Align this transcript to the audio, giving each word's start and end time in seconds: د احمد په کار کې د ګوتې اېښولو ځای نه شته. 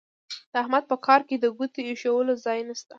د 0.51 0.53
احمد 0.63 0.83
په 0.91 0.95
کار 1.05 1.21
کې 1.27 1.35
د 1.39 1.45
ګوتې 1.57 1.81
اېښولو 1.89 2.33
ځای 2.45 2.59
نه 2.67 2.73
شته. 2.79 2.89